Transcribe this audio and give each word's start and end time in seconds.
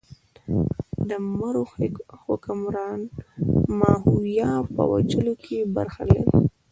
د 1.09 1.11
مرو 1.37 1.63
حکمران 2.25 2.99
ماهویه 3.79 4.51
په 4.73 4.81
وژلو 4.91 5.33
کې 5.45 5.57
برخه 5.75 6.01
لري. 6.11 6.37